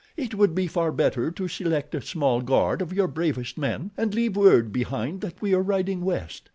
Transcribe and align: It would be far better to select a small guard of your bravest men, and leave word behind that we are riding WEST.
It 0.17 0.33
would 0.33 0.55
be 0.55 0.65
far 0.65 0.91
better 0.91 1.29
to 1.29 1.47
select 1.47 1.93
a 1.93 2.01
small 2.01 2.41
guard 2.41 2.81
of 2.81 2.91
your 2.91 3.07
bravest 3.07 3.55
men, 3.55 3.91
and 3.95 4.15
leave 4.15 4.35
word 4.35 4.73
behind 4.73 5.21
that 5.21 5.39
we 5.43 5.53
are 5.53 5.61
riding 5.61 6.01
WEST. 6.03 6.49